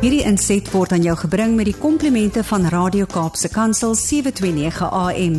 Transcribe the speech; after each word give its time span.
Hierdie 0.00 0.22
inset 0.24 0.64
word 0.72 0.94
aan 0.96 1.02
jou 1.04 1.12
gebring 1.20 1.58
met 1.58 1.66
die 1.68 1.76
komplimente 1.76 2.40
van 2.48 2.62
Radio 2.72 3.04
Kaapse 3.04 3.50
Kansel 3.52 3.92
729 4.00 4.88
AM. 4.96 5.34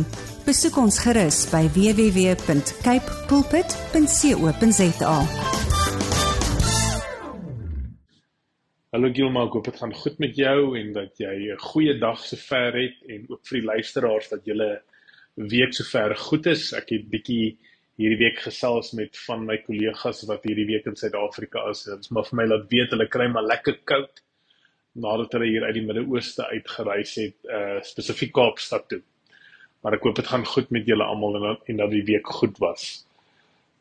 Besoek 0.46 0.78
ons 0.78 1.00
gerus 1.02 1.40
by 1.50 1.64
www.cape 1.74 3.16
pulpit.co.za. 3.26 5.16
Hallo 8.94 9.10
Gilma, 9.10 9.48
ek 9.48 9.58
hoop 9.58 9.66
dit 9.66 9.82
gaan 9.82 9.98
goed 10.04 10.22
met 10.22 10.38
jou 10.38 10.78
en 10.78 10.94
dat 10.94 11.18
jy 11.18 11.34
'n 11.50 11.58
goeie 11.66 11.98
dag 11.98 12.22
sover 12.22 12.72
het 12.84 13.02
en 13.10 13.26
ook 13.34 13.42
vir 13.42 13.58
die 13.58 13.66
luisteraars 13.66 14.30
dat 14.30 14.46
julle 14.46 14.82
week 15.34 15.74
sover 15.74 16.14
goed 16.14 16.46
is. 16.46 16.70
Ek 16.72 16.94
het 16.94 17.10
bietjie 17.10 17.58
hierdie 17.98 18.22
week 18.30 18.38
gesels 18.38 18.94
met 18.94 19.18
van 19.26 19.42
my 19.44 19.58
kollegas 19.66 20.22
wat 20.30 20.46
hierdie 20.46 20.70
week 20.70 20.86
in 20.86 20.94
Suid-Afrika 20.94 21.66
is. 21.74 21.82
Dit 21.82 21.98
is 21.98 22.14
maar 22.14 22.30
vir 22.30 22.36
my 22.36 22.46
laat 22.46 22.70
weet 22.70 22.94
hulle 22.94 23.08
kry 23.08 23.26
maar 23.26 23.42
lekker 23.42 23.82
koud 23.82 24.22
nadat 24.92 25.32
hulle 25.32 25.48
hier 25.48 25.64
uit 25.64 25.76
die 25.78 25.84
Midde-Ooste 25.86 26.46
uitgereis 26.50 27.14
het, 27.20 27.36
uh 27.48 27.80
spesifiek 27.86 28.32
Kaapstad 28.36 28.88
toe. 28.90 29.00
Maar 29.82 29.96
ek 29.96 30.04
hoop 30.06 30.18
dit 30.20 30.28
gaan 30.28 30.44
goed 30.46 30.70
met 30.74 30.86
julle 30.86 31.04
almal 31.04 31.38
en 31.38 31.56
en 31.72 31.80
dat 31.80 31.90
die 31.90 32.04
week 32.06 32.28
goed 32.40 32.58
was. 32.62 33.04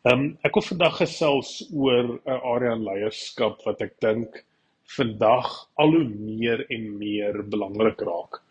Um 0.07 0.37
ek 0.47 0.55
wil 0.57 0.65
vandag 0.65 0.97
gesels 1.03 1.51
oor 1.73 2.15
'n 2.17 2.39
area 2.53 2.73
in 2.77 2.87
leierskap 2.87 3.61
wat 3.67 3.81
ek 3.81 3.99
dink 3.99 4.43
vandag 4.97 5.67
al 5.77 5.93
hoe 5.95 6.07
meer 6.07 6.65
en 6.69 6.97
meer 6.97 7.43
belangrik 7.43 8.01
raak. 8.01 8.41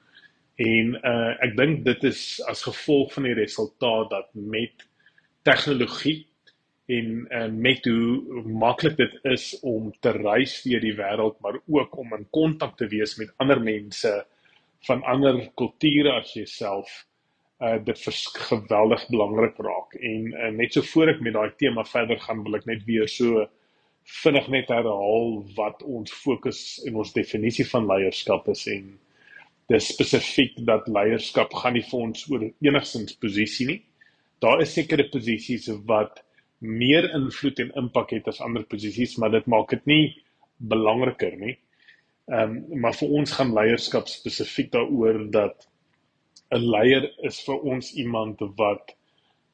En 0.61 0.95
uh 1.01 1.33
ek 1.41 1.57
dink 1.57 1.85
dit 1.85 2.05
is 2.05 2.41
as 2.47 2.63
gevolg 2.69 3.13
van 3.17 3.25
die 3.25 3.35
resultaat 3.35 4.11
dat 4.11 4.29
met 4.35 4.87
tegnologie 5.43 6.27
en 6.97 7.11
uh, 7.31 7.47
met 7.53 7.85
hoe 7.87 8.43
maklik 8.63 8.97
dit 8.99 9.15
is 9.31 9.53
om 9.67 9.93
te 10.03 10.11
reis 10.17 10.61
deur 10.67 10.83
die 10.83 10.97
wêreld 10.99 11.39
maar 11.45 11.61
ook 11.67 11.97
om 12.03 12.17
in 12.17 12.27
kontak 12.35 12.77
te 12.81 12.89
wees 12.91 13.17
met 13.21 13.31
ander 13.43 13.61
mense 13.63 14.13
van 14.89 15.05
ander 15.13 15.39
kulture 15.61 16.17
as 16.19 16.35
jouself 16.35 17.05
uh 17.61 17.77
dit 17.85 18.05
geweldig 18.49 19.03
belangrik 19.13 19.59
raak. 19.61 19.95
En 20.01 20.27
uh, 20.33 20.49
net 20.57 20.73
so 20.73 20.83
voor 20.93 21.11
ek 21.13 21.19
met 21.21 21.35
daai 21.37 21.51
tema 21.61 21.85
verder 21.85 22.21
gaan 22.21 22.41
wil 22.47 22.57
ek 22.57 22.65
net 22.71 22.87
weer 22.89 23.09
so 23.09 23.45
vinnig 24.23 24.49
net 24.49 24.73
herhaal 24.73 25.35
wat 25.59 25.83
ons 25.85 26.15
fokus 26.23 26.81
en 26.89 26.97
ons 27.03 27.13
definisie 27.13 27.67
van 27.69 27.85
leierskap 27.91 28.49
is. 28.49 28.65
En 28.73 28.89
dis 29.69 29.91
spesifiek 29.93 30.57
dat 30.67 30.89
leierskap 30.89 31.53
gaan 31.61 31.77
nie 31.77 31.85
vir 31.91 32.07
ons 32.09 32.25
oor 32.33 32.49
enigsins 32.49 33.19
posisie 33.21 33.69
nie. 33.69 33.79
Daar 34.41 34.65
is 34.65 34.73
sekere 34.75 35.05
posisies 35.13 35.69
wat 35.85 36.25
meer 36.61 37.09
invloed 37.17 37.59
en 37.59 37.73
impak 37.81 38.11
het 38.11 38.29
as 38.29 38.41
ander 38.45 38.65
posisies, 38.69 39.17
maar 39.19 39.33
dit 39.33 39.47
maak 39.47 39.71
dit 39.73 39.87
nie 39.87 40.05
belangriker 40.57 41.37
nie. 41.41 41.57
Ehm 42.31 42.57
um, 42.57 42.81
maar 42.85 42.95
vir 42.95 43.13
ons 43.21 43.33
gaan 43.33 43.55
leierskap 43.57 44.09
spesifiek 44.09 44.71
daaroor 44.73 45.31
dat 45.33 45.67
'n 46.51 46.71
leier 46.71 47.11
is 47.27 47.41
vir 47.47 47.61
ons 47.73 47.93
iemand 47.95 48.43
wat 48.57 48.95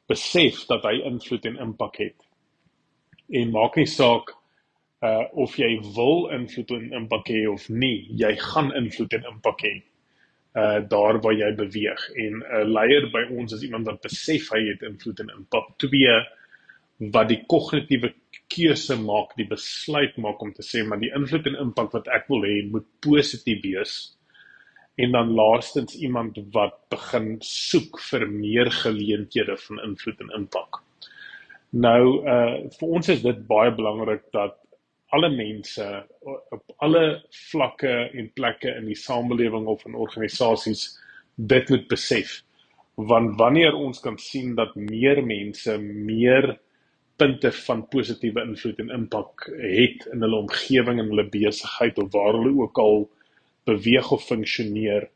besef 0.08 0.66
dat 0.66 0.82
hy 0.82 1.00
invloed 1.04 1.46
en 1.46 1.56
impak 1.56 1.96
het. 1.96 2.16
En 3.30 3.50
maak 3.50 3.76
nie 3.76 3.86
saak 3.86 4.34
uh 5.02 5.24
of 5.32 5.56
jy 5.56 5.76
wil 5.96 6.28
invloed 6.32 6.70
en 6.70 6.92
impak 6.92 7.28
hê 7.28 7.46
of 7.50 7.68
nie, 7.68 8.08
jy 8.16 8.32
gaan 8.36 8.72
invloed 8.74 9.12
en 9.12 9.28
impak 9.32 9.62
hê 9.62 9.74
uh 10.56 10.80
daar 10.88 11.20
waar 11.20 11.36
jy 11.36 11.52
beweeg. 11.54 12.10
En 12.16 12.42
'n 12.42 12.72
leier 12.72 13.10
by 13.12 13.26
ons 13.30 13.52
is 13.52 13.62
iemand 13.62 13.86
wat 13.86 14.00
besef 14.02 14.50
hy 14.50 14.62
het 14.68 14.82
invloed 14.82 15.20
en 15.20 15.30
impak. 15.36 15.78
Twee 15.78 16.16
wat 16.98 17.28
die 17.28 17.42
kognitiewe 17.48 18.12
keuse 18.52 18.96
maak, 19.00 19.34
die 19.36 19.48
besluit 19.48 20.16
maak 20.22 20.40
om 20.42 20.52
te 20.56 20.64
sê 20.64 20.84
maar 20.86 21.00
die 21.02 21.12
invloed 21.16 21.48
en 21.50 21.58
impak 21.66 21.92
wat 21.96 22.08
ek 22.14 22.28
wil 22.32 22.46
hê 22.46 22.60
moet 22.70 22.86
positief 23.04 23.62
wees. 23.64 23.96
En 24.96 25.12
dan 25.12 25.34
laastens 25.36 25.96
iemand 26.00 26.38
wat 26.54 26.78
begin 26.92 27.34
soek 27.44 28.00
vir 28.00 28.24
meer 28.32 28.70
geleenthede 28.72 29.58
van 29.66 29.82
invloed 29.84 30.22
en 30.24 30.32
impak. 30.40 30.80
Nou 31.76 32.22
uh 32.24 32.54
vir 32.78 32.94
ons 32.98 33.10
is 33.12 33.20
dit 33.24 33.42
baie 33.48 33.74
belangrik 33.76 34.24
dat 34.32 34.56
alle 35.14 35.28
mense 35.30 35.84
op 36.24 36.62
alle 36.82 37.04
vlakke 37.50 37.92
en 38.16 38.30
plekke 38.34 38.72
in 38.78 38.88
die 38.88 38.98
samelewing 38.98 39.68
of 39.70 39.84
in 39.86 39.94
organisasies 39.94 40.88
dit 41.36 41.70
moet 41.70 41.88
besef. 41.88 42.40
Want 42.96 43.36
wanneer 43.38 43.76
ons 43.76 44.00
kan 44.00 44.16
sien 44.18 44.54
dat 44.56 44.74
meer 44.80 45.20
mense 45.26 45.76
meer 45.78 46.56
punte 47.16 47.52
van 47.52 47.88
positiewe 47.88 48.42
invloed 48.42 48.78
en 48.78 48.90
impak 48.90 49.46
het 49.56 50.06
in 50.12 50.24
hulle 50.24 50.42
omgewing 50.44 51.00
en 51.00 51.10
hulle 51.12 51.28
besigheid 51.32 51.98
of 51.98 52.12
waar 52.12 52.34
hulle 52.38 52.54
ook 52.62 52.78
al 52.78 53.08
beweeg 53.64 54.10
of 54.12 54.26
funksioneer 54.26 55.08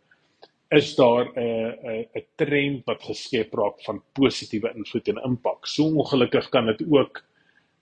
is 0.70 0.94
daar 0.94 1.26
'n 1.34 1.74
'n 1.92 2.06
'n 2.14 2.26
trend 2.36 2.84
wat 2.86 3.02
geskep 3.02 3.54
raak 3.54 3.82
van 3.86 4.02
positiewe 4.12 4.72
invloed 4.74 5.08
en 5.08 5.22
impak. 5.24 5.66
So 5.66 5.84
ongelukkig 5.84 6.48
kan 6.48 6.66
dit 6.66 6.82
ook 6.90 7.24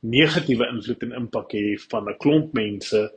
negatiewe 0.00 0.66
invloed 0.66 1.02
en 1.02 1.12
impak 1.12 1.52
hê 1.52 1.76
van 1.90 2.08
'n 2.08 2.16
klomp 2.16 2.52
mense 2.52 3.12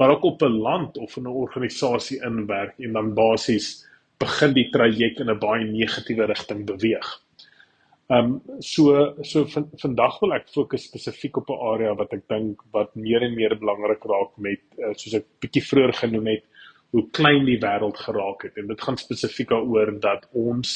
maar 0.00 0.10
ook 0.10 0.22
op 0.22 0.42
'n 0.42 0.60
land 0.68 0.96
of 0.98 1.16
'n 1.16 1.26
organisasie 1.26 2.22
inwerk 2.24 2.78
en 2.78 2.92
dan 2.92 3.14
basies 3.14 3.86
begin 4.18 4.52
die 4.52 4.70
traject 4.70 5.20
in 5.20 5.30
'n 5.30 5.38
baie 5.38 5.64
negatiewe 5.64 6.24
rigting 6.24 6.64
beweeg. 6.66 7.22
Ehm 8.10 8.40
um, 8.48 8.60
so 8.60 9.14
so 9.22 9.44
van, 9.46 9.68
vandag 9.78 10.16
wil 10.20 10.32
ek 10.34 10.48
fokus 10.50 10.88
spesifiek 10.88 11.36
op 11.38 11.50
'n 11.54 11.58
area 11.72 11.90
wat 11.94 12.12
ek 12.16 12.24
dink 12.32 12.62
wat 12.74 12.94
meer 12.94 13.22
en 13.22 13.34
meer 13.38 13.52
belangrik 13.58 14.02
raak 14.12 14.32
met 14.46 14.62
uh, 14.78 14.94
soos 14.98 15.14
ek 15.18 15.26
bietjie 15.44 15.62
vroeër 15.62 15.92
genoem 15.98 16.26
het 16.26 16.44
hoe 16.90 17.04
klein 17.18 17.44
die 17.46 17.60
wêreld 17.62 18.00
geraak 18.06 18.42
het 18.42 18.56
en 18.58 18.66
dit 18.66 18.80
gaan 18.86 18.98
spesifiek 18.98 19.52
daaroor 19.52 19.92
dat 20.06 20.26
ons 20.34 20.72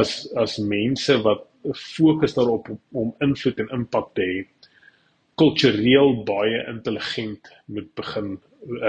as 0.00 0.10
as 0.42 0.58
mense 0.58 1.16
wat 1.24 1.46
fokus 1.80 2.36
daarop 2.36 2.68
om 2.92 3.14
invloed 3.24 3.62
en 3.64 3.72
impak 3.78 4.10
te 4.18 4.26
hê 4.28 4.42
kultureel 5.40 6.12
baie 6.28 6.58
intelligent 6.74 7.48
moet 7.66 7.88
begin 7.94 8.28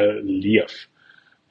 uh, 0.01 0.19
leef. 0.23 0.75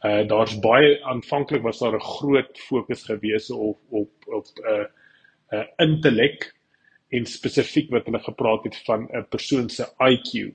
Uh 0.04 0.21
daar's 0.28 0.59
baie 0.60 1.00
aanvanklik 1.15 1.65
was 1.65 1.81
daar 1.81 1.97
'n 1.97 2.09
groot 2.19 2.60
fokus 2.69 3.06
gewees 3.09 3.48
op 3.50 3.81
op 3.88 4.12
op 4.26 4.44
'n 4.53 4.69
uh, 4.75 4.84
uh, 5.54 5.65
intellek 5.87 6.50
en 7.15 7.26
spesifiek 7.31 7.91
wat 7.94 8.06
hulle 8.09 8.22
gepraat 8.26 8.65
het 8.69 8.76
van 8.87 9.09
'n 9.12 9.26
persoon 9.31 9.69
se 9.70 9.84
IQ. 10.10 10.54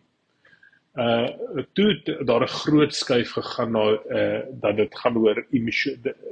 Uh 0.96 1.28
toe 1.74 2.02
daar 2.26 2.44
'n 2.44 2.58
groot 2.62 2.96
skuif 2.96 3.32
gegaan 3.32 3.72
na 3.72 3.86
uh 4.20 4.42
dat 4.62 4.76
dit 4.76 5.00
gaan 5.00 5.18
oor 5.18 5.46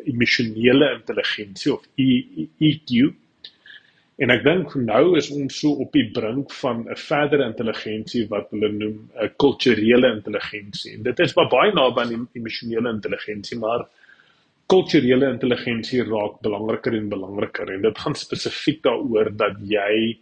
emosionele 0.05 0.93
intelligensie 0.99 1.73
of 1.73 1.87
EQ. 1.95 3.13
En 4.17 4.29
ek 4.33 4.43
dink 4.43 4.75
nou 4.75 5.17
is 5.17 5.29
ons 5.29 5.59
so 5.59 5.71
op 5.83 5.91
die 5.93 6.09
brink 6.11 6.51
van 6.51 6.89
'n 6.89 6.95
verdere 6.95 7.45
intelligensie 7.45 8.27
wat 8.27 8.49
hulle 8.49 8.71
noem 8.71 8.97
'n 9.13 9.31
kulturele 9.37 10.13
intelligensie. 10.15 10.93
En 10.93 11.03
dit 11.03 11.19
is 11.19 11.33
baie 11.33 11.71
naby 11.73 12.01
aan 12.01 12.29
emosionele 12.33 12.89
intelligensie, 12.89 13.57
maar 13.57 13.87
kulturele 14.71 15.29
intelligensie 15.31 16.03
raak 16.03 16.41
belangriker 16.43 16.95
en 16.97 17.09
belangriker 17.09 17.71
en 17.73 17.85
dit 17.85 18.01
gaan 18.03 18.17
spesifiek 18.19 18.81
daaroor 18.83 19.31
dat 19.39 19.61
jy 19.63 20.17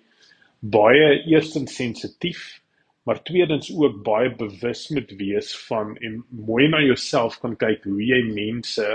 baie 0.62 1.08
eerstens 1.32 1.76
sensitief 1.76 2.62
maar 3.06 3.22
tweedens 3.24 3.70
ook 3.74 4.02
baie 4.06 4.32
bewus 4.38 4.88
moet 4.90 5.12
wees 5.18 5.52
van 5.68 5.94
en 6.02 6.24
mooi 6.30 6.68
na 6.70 6.82
jouself 6.82 7.38
kan 7.42 7.58
kyk 7.62 7.86
hoe 7.86 8.02
jy 8.02 8.22
mense 8.34 8.88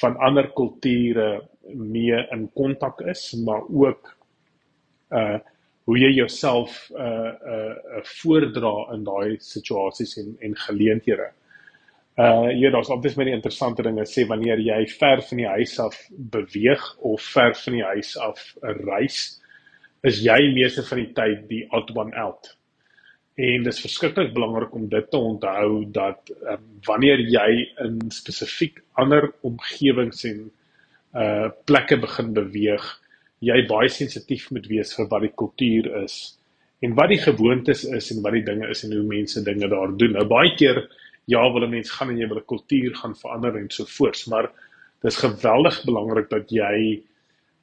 van 0.00 0.16
ander 0.22 0.50
kulture 0.54 1.28
mee 1.74 2.18
in 2.34 2.46
kontak 2.54 3.02
is 3.14 3.32
maar 3.46 3.66
ook 3.68 4.16
uh 5.10 5.38
hoe 5.86 5.98
jy 5.98 6.08
jouself 6.16 6.90
uh 6.98 7.32
uh, 7.54 7.74
uh 7.96 8.00
voordra 8.18 8.72
in 8.94 9.04
daai 9.06 9.36
situasies 9.38 10.16
en 10.18 10.32
en 10.42 10.56
geleenthede. 10.58 11.28
Uh 12.16 12.48
ja, 12.56 12.70
daar's 12.72 12.88
altyd 12.88 13.16
baie 13.18 13.32
interessante 13.34 13.84
dinge 13.84 14.06
sê 14.08 14.22
wanneer 14.28 14.60
jy 14.64 14.78
ver 14.88 15.20
van 15.20 15.40
die 15.42 15.50
huis 15.58 15.74
af 15.84 15.96
beweeg 16.32 16.84
of 17.04 17.24
ver 17.34 17.52
van 17.60 17.76
die 17.76 17.84
huis 17.84 18.14
af 18.16 18.40
reis, 18.62 19.18
is 20.00 20.22
jy 20.24 20.38
meeste 20.54 20.84
van 20.88 21.02
die 21.02 21.10
tyd 21.18 21.42
die 21.50 21.66
odd 21.76 21.92
one 21.92 22.16
out. 22.16 22.54
En 23.36 23.66
dit 23.66 23.68
is 23.68 23.82
verskriklik 23.84 24.32
belangrik 24.32 24.72
om 24.74 24.88
dit 24.88 25.10
te 25.12 25.20
onthou 25.20 25.84
dat 25.92 26.32
um, 26.48 26.62
wanneer 26.88 27.20
jy 27.20 27.48
in 27.84 27.98
spesifiek 28.08 28.80
ander 28.96 29.28
omgewings 29.44 30.24
en 30.30 30.46
uh 31.16 31.50
plekke 31.68 32.00
begin 32.00 32.32
beweeg, 32.36 32.86
jy 33.44 33.60
baie 33.68 33.92
sensitief 33.92 34.48
moet 34.56 34.66
wees 34.72 34.96
vir 34.96 35.12
wat 35.12 35.24
die 35.24 35.34
kultuur 35.36 35.92
is 36.02 36.16
en 36.84 36.96
wat 36.96 37.12
die 37.12 37.20
gewoontes 37.20 37.84
is 37.84 38.08
en 38.12 38.24
wat 38.24 38.36
die 38.36 38.44
dinge 38.44 38.68
is 38.72 38.84
en 38.84 38.92
hoe 38.96 39.04
mense 39.04 39.42
dinge 39.44 39.68
daar 39.68 39.92
doen. 40.00 40.16
Nou 40.16 40.24
baie 40.28 40.56
keer 40.56 40.86
ja, 41.26 41.42
wil 41.52 41.66
'n 41.66 41.70
mens 41.70 41.90
gaan 41.90 42.10
en 42.10 42.18
jy 42.18 42.28
wil 42.28 42.38
'n 42.38 42.52
kultuur 42.52 42.94
gaan 42.94 43.16
verander 43.16 43.56
en 43.56 43.70
so 43.70 43.84
voort, 43.84 44.26
maar 44.26 44.50
dis 45.02 45.16
geweldig 45.16 45.84
belangrik 45.84 46.30
dat 46.30 46.50
jy 46.50 47.02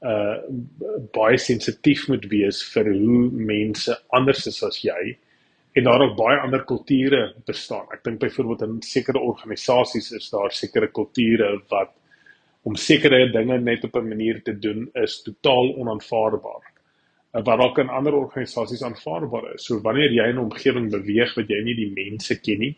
uh 0.03 0.37
baie 1.15 1.37
sensitief 1.37 2.07
moet 2.07 2.25
wees 2.27 2.59
vir 2.73 2.89
hoe 2.91 3.29
mense 3.31 3.93
anders 4.09 4.47
is 4.47 4.63
as 4.63 4.81
jy 4.83 5.17
en 5.73 5.83
daar 5.83 6.01
ook 6.01 6.17
baie 6.17 6.39
ander 6.39 6.63
kulture 6.65 7.33
bestaan. 7.45 7.87
Ek 7.91 8.03
dink 8.03 8.19
byvoorbeeld 8.19 8.61
in 8.61 8.81
sekere 8.81 9.19
organisasies 9.19 10.11
is 10.11 10.29
daar 10.29 10.51
sekere 10.51 10.91
kulture 10.91 11.61
wat 11.69 11.95
om 12.63 12.75
sekere 12.75 13.31
dinge 13.31 13.57
net 13.59 13.83
op 13.83 13.95
'n 13.95 14.07
manier 14.07 14.41
te 14.43 14.59
doen 14.59 14.89
is 14.93 15.21
totaal 15.23 15.75
onaanvaarbaar. 15.75 16.63
Uh, 17.33 17.41
wat 17.43 17.59
dalk 17.59 17.77
in 17.77 17.89
ander 17.89 18.13
organisasies 18.13 18.83
aanvaarbaar 18.83 19.53
is. 19.55 19.65
So 19.65 19.81
wanneer 19.81 20.11
jy 20.11 20.29
in 20.29 20.35
'n 20.35 20.45
omgewing 20.51 20.91
beweeg 20.91 21.35
wat 21.35 21.47
jy 21.47 21.63
nie 21.63 21.75
die 21.75 21.91
mense 21.91 22.39
ken 22.39 22.59
nie, 22.59 22.75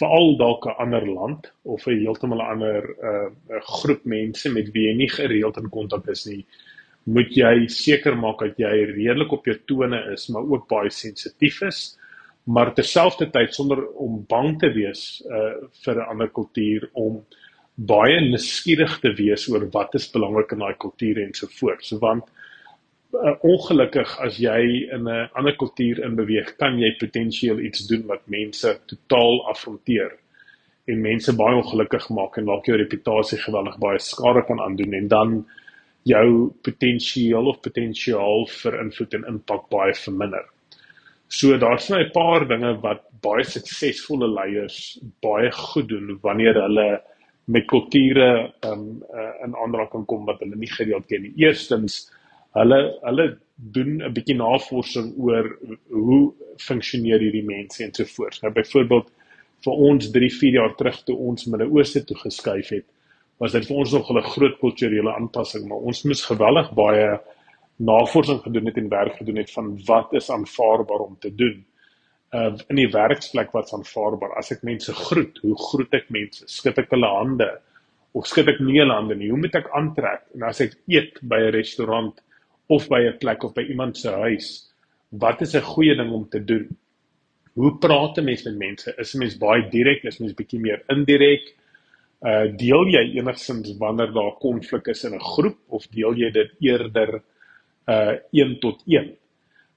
veral 0.00 0.36
dalk 0.38 0.66
'n 0.66 0.78
ander 0.78 1.06
land 1.06 1.52
of 1.62 1.86
'n 1.86 1.98
heeltemal 2.00 2.42
'n 2.42 2.50
ander 2.54 2.82
uh 3.10 3.60
groep 3.60 4.04
mense 4.04 4.52
met 4.52 4.72
wie 4.72 4.86
jy 4.88 4.94
nie 4.96 5.08
gereeld 5.08 5.56
in 5.56 5.68
kontak 5.70 6.08
is 6.08 6.26
nie, 6.26 6.46
moet 7.04 7.34
jy 7.36 7.66
seker 7.68 8.16
maak 8.16 8.38
dat 8.38 8.58
jy 8.58 8.74
redelik 8.94 9.32
op 9.32 9.44
jou 9.46 9.58
tone 9.66 10.12
is, 10.12 10.28
maar 10.28 10.42
ook 10.42 10.68
baie 10.68 10.90
sensitief 10.90 11.62
is, 11.62 11.98
maar 12.44 12.74
terselfdertyd 12.74 13.54
sonder 13.54 13.86
om 13.94 14.24
bang 14.28 14.58
te 14.58 14.70
wees 14.72 15.22
uh 15.30 15.54
vir 15.84 15.96
'n 15.96 16.08
ander 16.10 16.28
kultuur 16.28 16.88
om 16.92 17.24
baie 17.74 18.20
nuuskierig 18.20 19.00
te 19.00 19.12
wees 19.16 19.48
oor 19.48 19.68
wat 19.70 19.94
is 19.94 20.10
belangrik 20.10 20.52
in 20.52 20.58
daai 20.58 20.74
kultuur 20.78 21.22
en 21.22 21.34
so 21.34 21.46
voort. 21.46 21.84
So 21.84 21.98
want 21.98 22.24
uh, 23.12 23.34
ongelukkig 23.44 24.18
as 24.24 24.38
jy 24.40 24.88
in 24.92 25.08
'n 25.08 25.28
ander 25.32 25.56
kultuur 25.56 26.02
in 26.04 26.16
beweeg, 26.16 26.56
kan 26.56 26.78
jy 26.78 26.94
potensieel 26.98 27.58
iets 27.60 27.86
doen 27.86 28.06
wat 28.06 28.26
mense 28.26 28.78
totaal 28.86 29.46
afronteer 29.52 30.18
en 30.90 31.00
mense 31.00 31.32
baie 31.36 31.56
ongelukkig 31.56 32.08
maak 32.10 32.38
en 32.38 32.48
dalk 32.50 32.66
jou 32.66 32.76
reputasie 32.76 33.38
geweldig 33.38 33.78
baie 33.78 33.98
skade 33.98 34.42
kan 34.46 34.60
aandoen 34.60 34.94
en 34.94 35.08
dan 35.08 35.36
jou 36.08 36.50
potensiaal 36.66 37.46
of 37.46 37.60
potensiaal 37.62 38.46
vir 38.50 38.80
invloed 38.80 39.14
en 39.14 39.28
impak 39.28 39.68
baie 39.70 39.94
verminder. 39.94 40.44
So 41.28 41.56
daar's 41.58 41.88
nou 41.88 42.00
'n 42.00 42.12
paar 42.12 42.48
dinge 42.48 42.80
wat 42.82 43.06
baie 43.22 43.44
suksesvolle 43.44 44.28
leiers 44.28 44.98
baie 45.22 45.50
goed 45.50 45.88
doen 45.88 46.18
wanneer 46.22 46.54
hulle 46.54 47.00
met 47.46 47.66
kulture 47.66 48.52
um 48.64 49.02
uh, 49.14 49.32
in 49.44 49.54
aanraking 49.54 50.06
kom 50.06 50.26
wat 50.26 50.40
hulle 50.40 50.56
nie 50.56 50.70
gereeld 50.70 51.06
ken 51.06 51.22
nie. 51.22 51.32
Eerstens 51.36 52.10
hulle 52.58 52.78
hulle 53.02 53.26
doen 53.54 54.02
'n 54.02 54.12
bietjie 54.12 54.36
navorsing 54.36 55.12
oor 55.16 55.46
hoe 55.88 56.22
funksioneer 56.58 57.20
hierdie 57.20 57.46
mense 57.46 57.84
en 57.84 57.94
so 57.94 58.04
voort. 58.04 58.38
Nou 58.42 58.52
byvoorbeeld 58.52 59.10
vir 59.64 59.72
ons 59.88 60.10
3, 60.10 60.30
4 60.40 60.52
jaar 60.58 60.74
terug 60.76 61.02
toe 61.04 61.16
ons 61.16 61.46
Midde-Ooste 61.46 62.04
toe 62.04 62.16
geskuif 62.16 62.68
het, 62.68 62.86
was 63.38 63.52
dit 63.52 63.66
vir 63.66 63.76
ons 63.76 63.92
nog 63.92 64.10
'n 64.10 64.22
groot 64.34 64.58
kulturele 64.58 65.14
aanpassing, 65.14 65.68
maar 65.68 65.78
ons 65.78 66.02
moes 66.04 66.24
geweldig 66.24 66.72
baie 66.74 67.20
navorsing 67.76 68.40
gedoen 68.42 68.66
het 68.66 68.76
en 68.76 68.88
werk 68.88 69.16
gedoen 69.16 69.36
het 69.36 69.50
van 69.50 69.78
wat 69.86 70.12
is 70.12 70.30
aanvaarbaar 70.30 71.00
om 71.00 71.16
te 71.20 71.34
doen 71.34 71.64
uh, 72.34 72.54
in 72.68 72.76
die 72.76 72.90
werksplek 72.90 73.52
wat's 73.52 73.74
aanvaarbaar. 73.74 74.36
As 74.36 74.52
ek 74.52 74.62
mense 74.62 74.92
groet, 74.92 75.38
hoe 75.42 75.56
groet 75.56 75.94
ek 75.94 76.10
mense? 76.10 76.46
Skud 76.46 76.78
ek 76.78 76.90
hulle 76.90 77.06
hande 77.06 77.48
of 78.12 78.26
skud 78.26 78.48
ek 78.48 78.60
nie 78.60 78.78
hulle 78.80 78.94
hande 78.94 79.16
nie? 79.16 79.30
Hoe 79.30 79.40
moet 79.40 79.54
ek 79.54 79.70
aantrek? 79.76 80.26
En 80.34 80.42
as 80.42 80.60
ek 80.60 80.76
eet 80.86 81.18
by 81.22 81.40
'n 81.40 81.52
restaurant 81.52 82.20
of 82.76 82.88
by 82.88 83.00
'n 83.06 83.18
plek 83.18 83.44
of 83.44 83.54
by 83.54 83.64
iemand 83.68 83.98
se 83.98 84.10
huis, 84.10 84.48
wat 85.10 85.42
is 85.42 85.54
'n 85.54 85.68
goeie 85.72 85.96
ding 85.96 86.12
om 86.12 86.28
te 86.28 86.44
doen? 86.44 86.68
Hoe 87.54 87.72
praat 87.78 88.18
'n 88.18 88.24
mens 88.24 88.44
met 88.44 88.56
mense? 88.56 88.94
Is 88.98 89.14
'n 89.14 89.18
mens 89.18 89.38
baie 89.38 89.68
direk? 89.70 90.04
Is 90.04 90.18
mens 90.18 90.34
bietjie 90.34 90.60
meer 90.60 90.82
indirek? 90.88 91.54
Uh 92.22 92.46
deel 92.56 92.86
jy 92.86 93.18
enigsins 93.18 93.76
wanneer 93.78 94.12
daar 94.12 94.36
konflik 94.38 94.86
is 94.88 95.04
in 95.04 95.14
'n 95.14 95.20
groep 95.20 95.58
of 95.68 95.86
deel 95.88 96.14
jy 96.14 96.30
dit 96.30 96.50
eerder 96.60 97.22
uh 97.88 98.16
1 98.32 98.60
tot 98.60 98.82
1? 98.86 99.16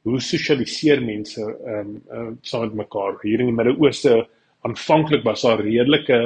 hoe 0.05 0.21
sosialiseer 0.21 1.01
mense 1.01 1.41
ehm 1.41 1.79
um, 1.79 1.93
uh, 2.13 2.31
saam 2.45 2.67
met 2.67 2.79
mekaar 2.83 3.17
hier 3.23 3.41
in 3.41 3.49
die 3.49 3.57
Midde-Ooste 3.57 4.19
aanvanklik 4.67 5.23
was 5.25 5.45
daar 5.45 5.63
redelike 5.65 6.19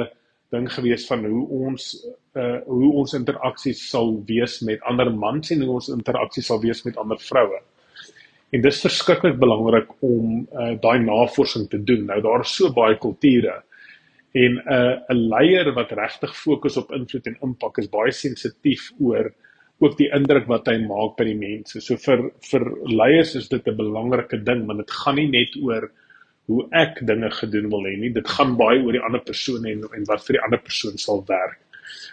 ding 0.50 0.66
gewees 0.72 1.06
van 1.06 1.24
hoe 1.24 1.46
ons 1.66 1.90
uh 2.38 2.58
hoe 2.66 2.92
ons 3.02 3.14
interaksies 3.18 3.82
sal 3.90 4.14
wees 4.26 4.60
met 4.66 4.82
ander 4.90 5.10
mans 5.14 5.50
en 5.54 5.62
hoe 5.64 5.74
ons 5.78 5.90
interaksies 5.94 6.50
sal 6.50 6.60
wees 6.62 6.84
met 6.84 6.98
ander 6.98 7.18
vroue. 7.22 7.60
En 8.50 8.62
dis 8.62 8.82
verskriklik 8.82 9.38
belangrik 9.38 9.90
om 10.06 10.46
uh 10.52 10.72
daai 10.82 10.98
navorsing 11.04 11.68
te 11.70 11.82
doen. 11.82 12.06
Nou 12.06 12.20
daar 12.20 12.46
is 12.46 12.54
so 12.56 12.72
baie 12.74 12.98
kulture 12.98 13.62
en 14.32 14.52
'n 14.54 14.72
uh, 14.72 14.96
'n 15.08 15.28
leier 15.34 15.72
wat 15.74 15.92
regtig 15.92 16.36
fokus 16.36 16.76
op 16.76 16.92
invloed 16.92 17.26
en 17.26 17.38
impak 17.42 17.78
is 17.78 17.88
baie 17.88 18.12
sensitief 18.12 18.92
oor 19.00 19.32
ook 19.80 19.96
die 19.96 20.10
indruk 20.12 20.46
wat 20.46 20.66
hy 20.68 20.76
maak 20.84 21.16
by 21.16 21.24
die 21.24 21.38
mense. 21.38 21.80
So 21.80 21.96
vir 21.96 22.30
vir 22.50 22.64
leiers 22.86 23.34
is 23.34 23.48
dit 23.48 23.66
'n 23.66 23.76
belangrike 23.76 24.44
ding 24.44 24.66
want 24.66 24.78
dit 24.78 24.90
gaan 24.90 25.16
nie 25.16 25.30
net 25.30 25.56
oor 25.62 25.90
hoe 26.50 26.66
ek 26.76 27.00
dinge 27.06 27.30
gedoen 27.38 27.68
wil 27.72 27.86
hê 27.88 27.94
nie. 27.98 28.12
Dit 28.14 28.28
gaan 28.28 28.56
baie 28.58 28.80
oor 28.82 28.96
die 28.96 29.04
ander 29.06 29.22
persoon 29.26 29.66
en 29.70 29.86
en 29.96 30.06
wat 30.08 30.24
vir 30.26 30.38
die 30.38 30.42
ander 30.46 30.62
persoon 30.64 30.98
sal 30.98 31.22
werk. 31.28 31.60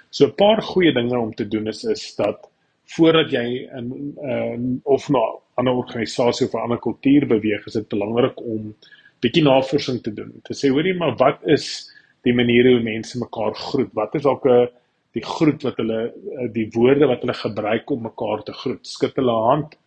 So 0.10 0.28
'n 0.28 0.38
paar 0.38 0.62
goeie 0.62 0.94
dinge 0.94 1.18
om 1.18 1.34
te 1.34 1.48
doen 1.48 1.68
is 1.68 1.84
is 1.84 2.16
dat 2.16 2.48
voordat 2.95 3.31
jy 3.31 3.48
in 3.78 3.88
uh, 4.24 4.56
of 4.84 5.10
na 5.10 5.19
'n 5.19 5.39
ander 5.60 5.74
organisasie 5.84 6.48
of 6.48 6.54
'n 6.54 6.66
ander 6.66 6.80
kultuur 6.80 7.28
beweeg, 7.28 7.66
is 7.68 7.74
dit 7.74 7.89
belangrik 7.89 8.42
om 8.42 8.75
bietjie 9.22 9.44
navorsing 9.44 10.01
te 10.04 10.13
doen. 10.13 10.34
Te 10.44 10.54
sê 10.54 10.69
hoorie 10.69 10.94
maar 10.94 11.16
wat 11.18 11.39
is 11.45 11.92
die 12.24 12.34
maniere 12.34 12.75
hoe 12.75 12.84
mense 12.84 13.18
mekaar 13.18 13.56
groet? 13.56 13.89
Wat 13.94 14.16
is 14.16 14.24
dalk 14.24 14.45
'n 14.45 14.69
die 15.18 15.25
groet 15.25 15.63
wat 15.66 15.80
hulle 15.81 16.00
eh, 16.07 16.48
die 16.54 16.68
woorde 16.75 17.10
wat 17.10 17.24
hulle 17.25 17.38
gebruik 17.38 17.92
om 17.94 18.06
mekaar 18.07 18.44
te 18.45 18.56
groet. 18.62 18.84
Skud 18.88 19.18
hulle 19.19 19.38
hand 19.48 19.78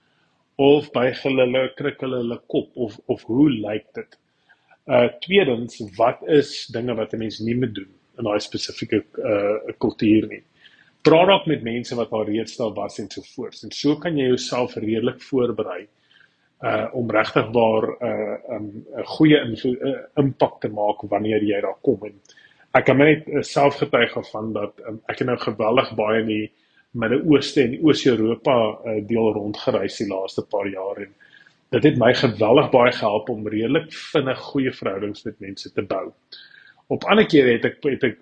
of 0.60 0.90
buig 0.94 1.22
hulle 1.24 1.46
hulle 1.46 1.66
knik 1.78 2.02
hulle 2.04 2.22
hulle 2.24 2.40
kop 2.52 2.82
of 2.86 2.98
of 3.14 3.22
hoe 3.28 3.48
lyk 3.50 3.86
dit? 3.98 4.19
Uh 4.90 5.06
tweedens, 5.22 5.78
wat 5.96 6.22
is 6.26 6.66
dinge 6.74 6.94
wat 6.98 7.12
'n 7.12 7.18
mens 7.18 7.38
nie 7.38 7.56
moet 7.56 7.74
doen 7.74 7.90
in 8.18 8.24
daai 8.24 8.40
spesifieke 8.40 9.04
uh 9.22 9.74
kultuur 9.78 10.26
nie? 10.28 10.42
Praat 11.02 11.28
ook 11.28 11.46
met 11.46 11.62
mense 11.62 11.94
wat 11.94 12.10
al 12.10 12.24
reeds 12.24 12.56
daar 12.56 12.74
was 12.74 12.98
en 12.98 13.10
so 13.10 13.22
voort. 13.34 13.62
En 13.62 13.70
so 13.70 13.96
kan 13.96 14.16
jy 14.16 14.26
jouself 14.26 14.74
redelik 14.74 15.22
voorberei 15.22 15.86
uh 16.62 16.88
om 16.92 17.10
regtig 17.10 17.46
waar 17.52 17.86
'n 17.88 18.06
uh, 18.06 18.36
'n 18.48 18.54
um, 18.54 19.04
goeie 19.04 19.38
uh, 19.40 19.98
impak 20.14 20.60
te 20.60 20.68
maak 20.68 21.00
wanneer 21.08 21.42
jy 21.42 21.60
daar 21.60 21.78
kom 21.82 22.04
en 22.04 22.20
ek 22.74 22.84
kan 22.84 22.96
net 22.96 23.28
uh, 23.28 23.42
self 23.42 23.78
getuig 23.80 24.12
van 24.30 24.52
dat 24.52 24.72
um, 24.88 25.00
ek 25.08 25.24
nou 25.24 25.36
geweldig 25.36 25.94
baie 25.94 26.20
in 26.20 26.26
die 26.26 26.52
Midde-Ooste 26.92 27.62
en 27.62 27.78
Oos-Europa 27.82 28.54
uh, 28.84 29.06
deel 29.06 29.32
rondgereis 29.32 29.96
die 29.96 30.08
laaste 30.08 30.42
paar 30.42 30.66
jaar 30.68 30.96
en 30.96 31.14
dit 31.70 31.84
het 31.86 31.98
my 31.98 32.10
geweldig 32.18 32.70
baie 32.72 32.92
gehelp 32.92 33.28
om 33.30 33.46
redelik 33.48 33.92
vinnig 34.12 34.40
goeie 34.50 34.72
verhoudings 34.74 35.22
met 35.26 35.38
mense 35.38 35.70
te 35.72 35.82
bou. 35.82 36.08
Op 36.90 37.04
ander 37.06 37.26
kere 37.30 37.54
het 37.54 37.68
ek 37.68 37.78
het 37.86 38.06
ek 38.08 38.18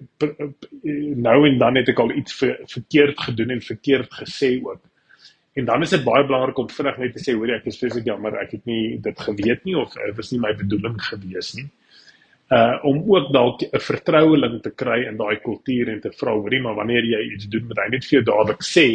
nou 1.28 1.38
en 1.48 1.56
dan 1.58 1.80
het 1.80 1.88
ek 1.88 2.02
al 2.04 2.12
iets 2.12 2.36
ver, 2.36 2.58
verkeerd 2.68 3.20
gedoen 3.24 3.56
en 3.56 3.64
verkeerd 3.64 4.12
gesê 4.20 4.58
ook. 4.60 4.82
En 5.56 5.64
dan 5.64 5.82
is 5.82 5.94
dit 5.96 6.04
baie 6.04 6.26
belangrik 6.26 6.58
om 6.60 6.68
vinnig 6.68 6.98
net 7.00 7.16
te 7.16 7.24
sê 7.24 7.34
hoor 7.34 7.54
ek 7.56 7.66
is 7.72 7.80
vreeslik 7.80 8.04
jammer 8.06 8.36
ek 8.42 8.52
het 8.58 8.68
nie 8.68 8.98
dit 9.02 9.20
geweet 9.28 9.64
nie 9.64 9.76
of 9.80 9.96
dit 9.96 10.16
was 10.20 10.32
nie 10.32 10.40
my 10.44 10.52
bedoeling 10.56 11.00
gewees 11.10 11.54
nie 11.56 11.68
uh 12.48 12.84
om 12.88 13.02
ook 13.12 13.32
dalk 13.32 13.62
'n 13.62 13.80
vertroueling 13.80 14.62
te 14.62 14.70
kry 14.70 15.00
in 15.08 15.16
daai 15.16 15.36
kultuur 15.40 15.88
en 15.92 16.00
te 16.00 16.12
vra 16.20 16.32
hoorie 16.32 16.60
maar 16.60 16.74
wanneer 16.74 17.04
jy 17.04 17.20
iets 17.32 17.48
doen 17.48 17.66
moet 17.66 17.80
hy 17.82 17.88
net 17.92 18.04
vir 18.04 18.16
jou 18.18 18.24
dadelik 18.24 18.62
sê 18.64 18.86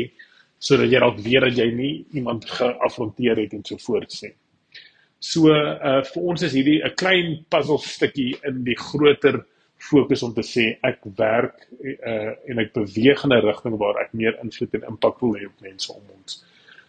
sodat 0.63 0.92
jy 0.92 1.00
dalk 1.04 1.20
weet 1.20 1.44
dat 1.44 1.58
jy 1.60 1.68
nie 1.75 2.06
iemand 2.16 2.46
geafronteer 2.48 3.38
het 3.44 3.54
en 3.54 3.63
so 3.68 3.77
voort 3.77 4.12
sê. 4.16 4.32
So 5.24 5.48
uh 5.56 6.01
vir 6.03 6.24
ons 6.32 6.42
is 6.44 6.56
hierdie 6.58 6.80
'n 6.84 6.96
klein 7.00 7.27
puzzle 7.53 7.80
stukkie 7.80 8.34
in 8.50 8.63
die 8.68 8.75
groter 8.75 9.38
fokus 9.89 10.24
om 10.27 10.34
te 10.36 10.44
sê 10.44 10.65
ek 10.89 11.00
werk 11.20 11.63
uh 11.94 12.34
en 12.51 12.60
ek 12.63 12.74
beweeg 12.75 13.24
in 13.24 13.34
'n 13.36 13.46
rigting 13.46 13.77
waar 13.80 14.01
ek 14.01 14.12
meer 14.13 14.36
invloed 14.44 14.75
en 14.75 14.89
impak 14.92 15.22
wil 15.22 15.38
hê 15.39 15.48
op 15.48 15.63
mense 15.68 15.94
om 15.94 16.03
ons. 16.18 16.44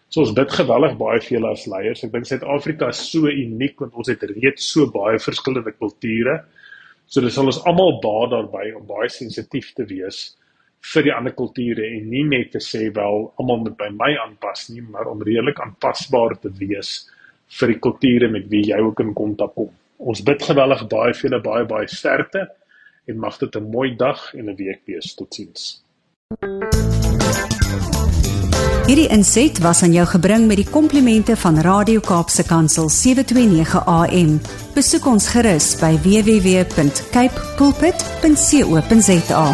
So 0.09 0.21
ons 0.25 0.35
bid 0.35 0.51
geweldig 0.51 0.97
baie 0.99 1.21
vir 1.23 1.37
julle 1.37 1.53
as 1.55 1.65
leiers. 1.67 2.03
Ek 2.03 2.11
dink 2.11 2.27
Suid-Afrika 2.27 2.89
is 2.89 3.01
so 3.11 3.31
uniek 3.31 3.79
want 3.79 3.95
ons 3.95 4.11
het 4.11 4.27
reeds 4.35 4.67
so 4.73 4.91
baie 4.91 5.17
verskillende 5.19 5.71
kulture. 5.79 6.35
So 7.07 7.21
dis 7.21 7.33
sal 7.39 7.47
ons 7.47 7.63
almal 7.65 8.01
baat 8.03 8.31
daarbey 8.35 8.73
om 8.75 8.85
baie 8.85 9.09
sensitief 9.09 9.73
te 9.79 9.87
wees 9.87 10.35
vir 10.93 11.03
die 11.07 11.15
ander 11.15 11.33
kulture 11.33 11.87
en 11.87 12.09
nie 12.09 12.27
net 12.27 12.51
te 12.51 12.59
sê 12.59 12.89
wel 12.93 13.33
almal 13.39 13.63
moet 13.63 13.77
by 13.77 13.89
my 13.95 14.11
aanpas 14.27 14.69
nie, 14.69 14.81
maar 14.81 15.07
om 15.07 15.23
redelik 15.23 15.59
aanpasbaar 15.63 16.41
te 16.41 16.51
wees 16.59 17.05
vir 17.59 17.67
die 17.67 17.79
kulture 17.79 18.27
met 18.31 18.49
wie 18.49 18.63
jy 18.71 18.79
ook 18.81 18.99
in 18.99 19.13
kontak 19.13 19.53
kom. 19.55 19.71
Ons 19.97 20.23
bid 20.23 20.43
geweldig 20.43 20.87
baie 20.91 21.13
vir 21.13 21.29
julle 21.29 21.41
baie 21.41 21.65
baie 21.65 21.87
sterkte 21.87 22.47
en 23.07 23.19
mag 23.19 23.37
dit 23.37 23.55
'n 23.55 23.71
mooi 23.71 23.95
dag 23.95 24.33
en 24.33 24.49
'n 24.49 24.55
week 24.55 24.81
wees. 24.85 25.15
Totsiens. 25.15 25.83
Hierdie 28.85 29.07
inset 29.09 29.57
was 29.59 29.79
aan 29.83 29.93
jou 29.93 30.05
gebring 30.05 30.47
met 30.47 30.57
die 30.57 30.69
komplimente 30.69 31.35
van 31.35 31.57
Radio 31.65 31.99
Kaapse 31.99 32.43
Kansel 32.45 32.89
729 32.89 33.85
AM. 33.85 34.37
Besoek 34.75 35.05
ons 35.09 35.27
gerus 35.33 35.73
by 35.81 35.97
www.cape 36.05 37.41
pulpit.co.za. 37.57 39.45